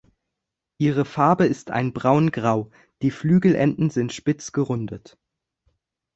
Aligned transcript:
Ihre 0.79 1.05
Farbe 1.05 1.45
ist 1.45 1.69
ein 1.69 1.93
Braun-Grau; 1.93 2.71
die 3.03 3.11
Flügelenden 3.11 3.91
sind 3.91 4.11
spitz 4.13 4.51
gerundet. 4.51 5.19